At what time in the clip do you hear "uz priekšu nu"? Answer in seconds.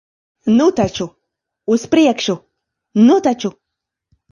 1.77-3.21